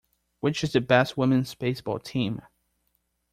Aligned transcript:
Which 0.39 0.63
is 0.63 0.73
the 0.73 0.81
best 0.81 1.15
women's 1.15 1.53
baseball 1.53 1.99
team? 1.99 2.41